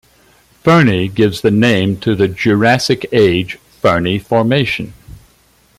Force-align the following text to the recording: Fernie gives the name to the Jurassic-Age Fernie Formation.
Fernie 0.63 1.07
gives 1.07 1.41
the 1.41 1.51
name 1.51 1.95
to 1.99 2.15
the 2.15 2.27
Jurassic-Age 2.27 3.59
Fernie 3.81 4.17
Formation. 4.17 4.93